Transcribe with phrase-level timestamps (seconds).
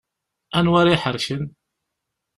[0.57, 1.43] Anwa ara iḥerken.